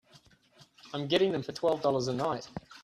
[0.95, 2.49] I'm getting them for twelve dollars a night.